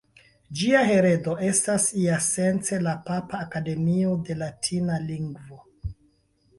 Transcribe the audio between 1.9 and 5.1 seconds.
iasence la Papa Akademio de Latina